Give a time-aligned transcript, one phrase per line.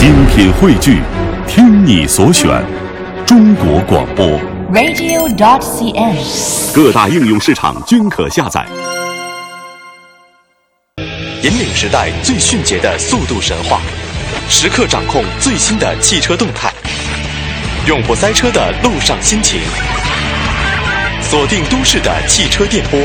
[0.00, 1.02] 精品汇聚，
[1.46, 2.48] 听你所选，
[3.26, 4.26] 中国广播。
[4.72, 6.72] radio.dot.cn，。
[6.72, 8.64] 各大应用市场均可下载。
[11.42, 13.82] 引领时代最迅捷的速度神话，
[14.48, 16.72] 时刻掌控最新的汽车动态，
[17.86, 19.60] 永不塞车的路上心情。
[21.20, 22.98] 锁定都市的汽车电波，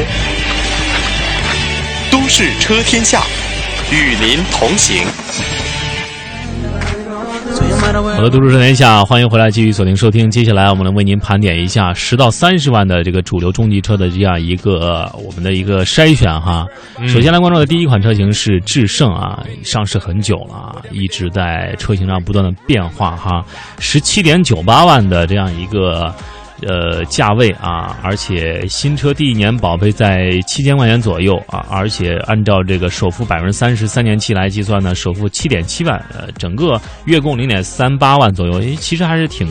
[2.10, 3.22] 都市车天下，
[3.92, 5.06] 与您同行。
[7.86, 7.92] 好
[8.22, 10.30] 的，都市车天下，欢迎回来，继续锁定收听。
[10.30, 16.66] 接下来，我们来为您盘点一下十到三十万的这个主流中级车的这样一个呃我们的一个筛选哈。
[17.08, 23.46] 首先来关注的第一款车型是致胜啊，上市很久了啊，一直在车型上不断的变化哈。
[23.78, 26.14] 十七点九八万的这样一个。
[26.62, 39.48] 呃，价位啊，而且新车第一年保费在七千块钱左右啊，而且按照这个首付百分之三十三年期来计算呢，首付七点七万，呃，整个月供零点三八万左右，诶，其实还是挺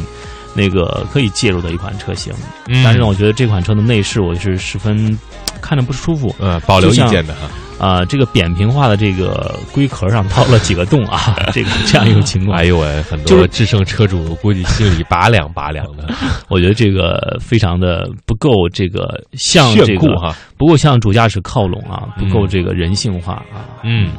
[0.55, 2.33] 那个可以介入的一款车型。
[2.69, 5.19] 嗯但是呢，我觉得这款车的内饰我是十分
[5.65, 6.35] 看着不舒服。
[6.39, 7.49] 呃，保留意见的哈。
[7.77, 12.57] 啊、这个扁平化的这个龟壳上掏了几个洞啊， 这个这样一个情况。
[12.57, 16.09] 哎呦喂，很多智胜车主估计心里拔凉拔凉的，
[16.49, 23.67] 我觉得这个非常的不够这个向炫这个哈不够向主驾驶靠拢啊，不够嗯这个人性化啊。
[23.83, 24.13] 嗯，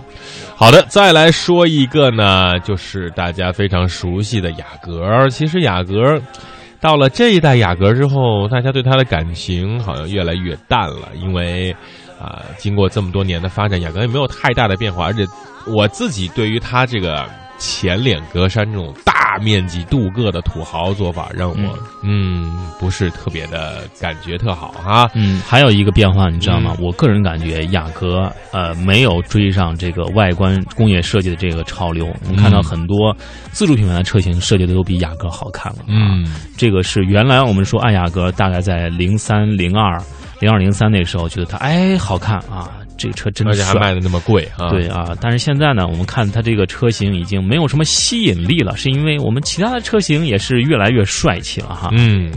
[0.55, 5.27] 好的，再来说一个呢，就是大家非常熟悉的雅阁。
[5.29, 6.19] 其实雅阁
[6.79, 11.75] 到了这一代雅阁之后，大家对它的感情好像越来越淡了，因为
[12.19, 15.25] 啊、经过这么多年的发展，雅阁也没有太大的变化，而且
[15.75, 17.25] 我自己对于它这个
[17.57, 25.09] 前脸格栅这种大面积镀铬的土豪做法，让我嗯不是特别的感觉特好哈。
[25.13, 26.75] 嗯，还有一个变化，你知道吗？
[26.77, 32.05] 嗯我个人感觉雅阁呃没有追上这个外观工业设计的这个潮流。
[32.23, 33.15] 我们看到嗯很多
[33.51, 35.79] 自主品牌的车型设计的都比雅阁好看了。
[35.79, 36.25] 啊，嗯
[36.57, 39.97] 这个是原来我们说爱雅阁大概在零三、零二、
[40.39, 44.69] 零二、零三那时候觉得它哎好看啊，这个车真而且还卖的那么贵啊。
[44.69, 51.89] 对啊，但是现在呢，我们看它这个车型已经没有什么吸引力了，是因为我们其他的车型也是越来越帅气了哈。
[51.93, 52.31] 嗯，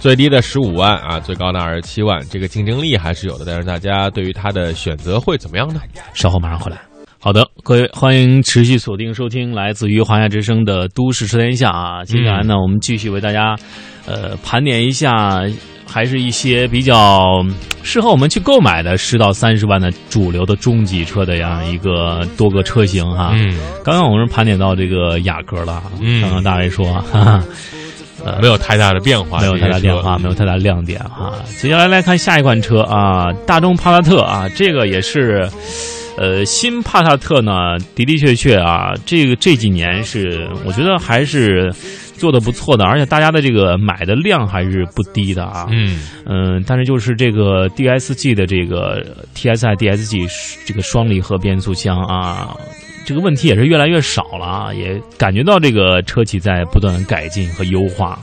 [0.00, 3.44] 最低的十五万啊，最高的二十七万，这个竞争力还是有的。
[3.46, 5.80] 但是大家对于它的选择会怎么样呢？
[6.12, 6.78] 稍后马上回来。
[7.18, 12.04] 好的，各位欢迎持续锁定收听来自于华夏之声的《都市车天下》啊。
[12.04, 13.56] 接下来呢，我们继续为大家
[14.04, 15.40] 呃盘点一下，
[15.94, 17.40] 还是一些比较
[17.84, 23.30] 适合我们去购买的十到三十万的主流的中级车的这样一个多个车型哈。
[23.34, 27.44] 嗯，刚刚我们盘点到这个雅阁了，嗯刚刚大卫说，哈哈，
[28.24, 31.32] 呃，没有太大的变化，没有太大变化，没有太大亮点哈。
[31.60, 35.48] 接下来来看下一款车啊，大众帕萨特啊，这个也是，
[36.18, 41.72] 呃，新帕萨特呢的的确确啊，这个这几年是我觉得还是
[42.16, 45.66] 做的不错的，而且大家的这个买的量还是不低的啊。
[45.70, 49.04] 嗯嗯，但是就是这个 DSG 的这个
[49.34, 52.56] TSI DSG 这个双离合变速箱啊，
[53.04, 58.18] 这个问题也是越来越少了啊，也感觉到这个车企在不断改进和优化。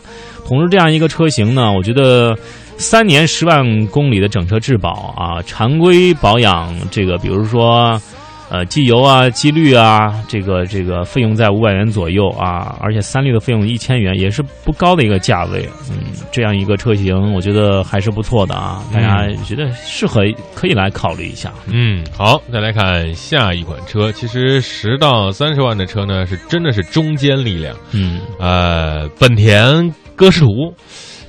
[0.48, 2.36] 同时，这样一个车型呢，我觉得
[2.78, 8.02] 三年十万公里的整车质保啊，常规保养这个，比如说。
[8.52, 15.66] 呃，机油啊、机滤啊，这个这个费用在五百元左右啊，而且三滤的费用一千元，也是不高的一个价位。
[15.90, 20.22] 嗯，这样一个车型，我觉得还是不错的啊，大家觉得适合
[20.54, 21.50] 可以来考虑一下。
[21.68, 24.12] 嗯，好，再来看下一款车。
[24.12, 27.74] 其实十到三十万的车呢，是真的是中坚力量。
[27.94, 30.74] 嗯，呃，本田歌诗图，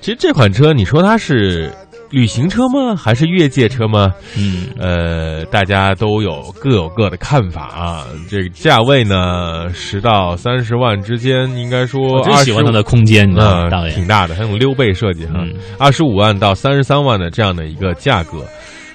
[0.01, 1.73] 其实这款车，你说它是
[2.13, 2.95] 旅行车吗？
[2.95, 4.13] 还是越界车吗？
[4.37, 8.07] 嗯呃，大家都有各有各的看法啊。
[8.29, 18.45] 这个价位呢，十到三十万之间，应该说二十喜欢它的空间，你知道吗，大呃，挺大的，它用溜背设计哈嗯，二十五万到三十三万的这样的一个价格。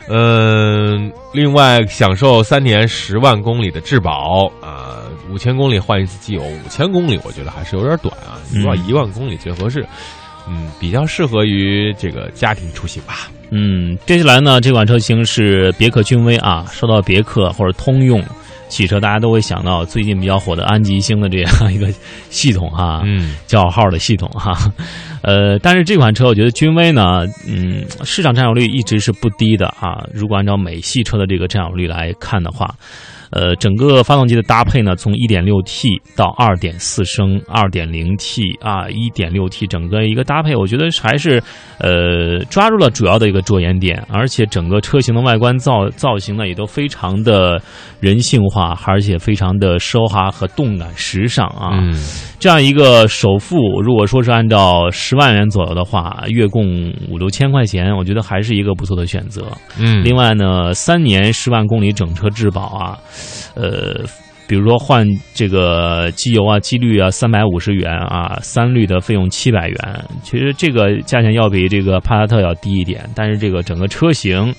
[0.09, 9.81] 嗯，另外享受三年十万公里的质保啊，五千公里换一次机油，五千公里我觉得还是有点短啊，嗯一万一万公里最合适。
[9.81, 9.87] 嗯，
[10.79, 13.29] 比较适合于这个家庭出行吧。
[13.49, 16.65] 嗯，接下来呢，这款车型是别克君威啊。
[16.69, 18.21] 说到别克或者通用
[18.67, 21.87] 汽车，大家都会想到最近比较火的安吉星的这样一个
[22.29, 24.53] 系统哈，嗯叫号的系统哈。
[25.23, 30.03] 呃，但是这款车我觉得君威呢，嗯，市场占有率一直是不低的啊。
[30.13, 32.75] 如果按照美系车的这个占有率来看的话，
[33.31, 41.41] 呃，整个发动机的搭配呢，从 1.6T 到2.4升、2.0T 啊、1.6T，整个一个搭配，我觉得还是
[41.79, 47.61] 呃抓住了主要的一个着眼点，而且整个车型的外观造造型呢，也都非常的
[47.99, 51.71] 人性化，而且非常的奢华和动感时尚啊。
[51.73, 51.93] 嗯，
[52.39, 59.47] 这样一个首付，如果说是按照十万元左右的话，月供五六千块钱，我觉得还是一个不错的选择。
[59.79, 62.97] 嗯，另外呢，三年十万公里整车质保啊，
[63.55, 64.03] 呃，
[64.47, 70.05] 比如说换这个机油啊、机滤啊，三百五十元啊，三滤的费用七百元。
[70.23, 74.53] 其实这个价钱要比这个帕萨特要低一点，但是这个整个车型，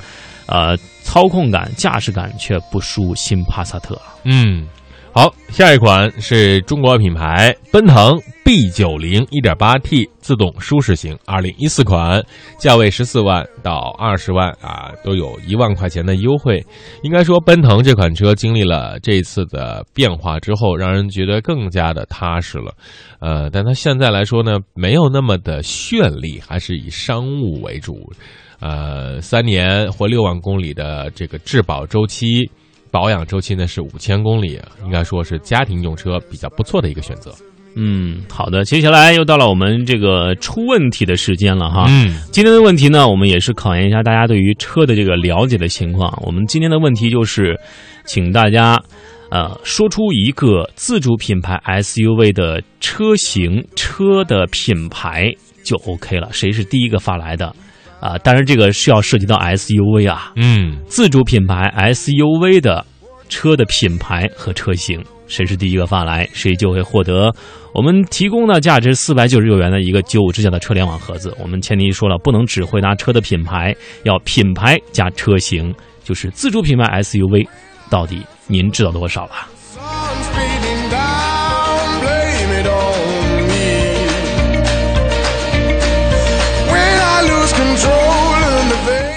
[0.47, 3.99] 呃，操控感、驾驶感却不输新帕萨特。
[4.25, 4.67] 嗯，
[5.11, 12.23] 好，下一款是中国品牌奔腾 B 九零 1.8T 自动舒适型，二零一四款，
[12.57, 16.65] 价位十四万到二十万啊，都有一万块钱的优惠。
[17.03, 22.73] 应该说，奔腾这款车经历了这次的变化之后，让人觉得更加的踏实了。
[23.19, 28.13] 呃，但它现在来说呢，没有那么的绚丽，还是以商务为主。
[28.61, 32.49] 呃，三年或六万公里的这个质保周期。
[32.91, 37.33] 保养周期呢是五千公里，应该说是家庭用车比较不错的一个选择。
[37.81, 41.87] 嗯，好的，接下来又到了我们这个出问题的时间了哈。
[41.89, 46.13] 嗯，今天的问题呢，我们也是考验一下大家对于车的这个了解的情况。
[46.27, 47.57] 我们今天的问题就是，
[48.05, 48.83] 请大家
[49.31, 55.33] 呃说出一个自主品牌 SUV 的车型、车的品牌
[55.63, 56.29] 就 OK 了。
[56.33, 57.55] 谁是第一个发来的？
[58.01, 60.33] 啊，当然这个是要涉及到 SUV 啊。
[60.37, 62.85] 嗯，自主品牌 SUV 的
[63.29, 67.35] 车的品牌和车型，谁是第一个发来，谁就会获得
[67.75, 71.37] 我们提供的价值四百九十九元的一个九五支架的车联网盒子。
[71.41, 73.75] 我们前提说了，不能只回答车的品牌，
[74.05, 75.75] 要品牌加车型，
[76.05, 77.47] 就是自主品牌 SUV，
[77.91, 79.33] 到底您知道多少了？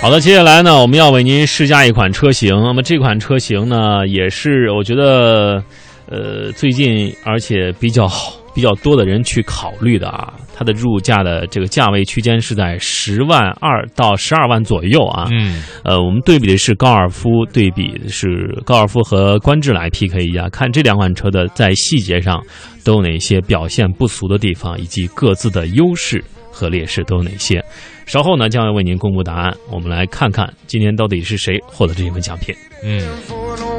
[0.02, 2.60] 好的，接下来呢，我们要为您试驾一款车型。
[2.60, 5.64] 那么这款车型呢，也是我觉得，
[6.08, 8.10] 呃，最近而且比较
[8.56, 10.34] 比较多的人去考虑的啊。
[10.56, 15.28] 它的入价的这个价位区间是在十万二到十二万左右啊。
[15.32, 22.44] 嗯，呃，我们对比的是高尔夫，对比是高尔夫和观致来 PK 一下，看这两款车的在细节上
[22.84, 27.64] 都有哪些表现不俗的地方，以及各自的优势和劣势都有哪些。
[28.06, 29.56] 稍后呢，将会为您公布答案。
[29.70, 32.54] 我们来看看今天到底是谁获得这一份奖品。
[32.84, 33.71] 嗯。